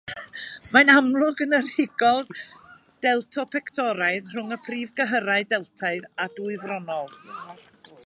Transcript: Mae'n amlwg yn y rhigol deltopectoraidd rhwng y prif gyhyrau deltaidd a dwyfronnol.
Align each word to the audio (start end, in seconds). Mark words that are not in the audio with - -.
Mae'n 0.75 0.87
amlwg 0.93 1.43
yn 1.45 1.53
y 1.57 1.59
rhigol 1.65 2.25
deltopectoraidd 3.07 4.35
rhwng 4.37 4.57
y 4.59 4.61
prif 4.69 4.99
gyhyrau 5.03 5.49
deltaidd 5.55 6.13
a 6.27 6.31
dwyfronnol. 6.41 7.19